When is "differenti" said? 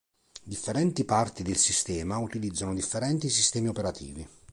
0.43-1.05, 2.73-3.29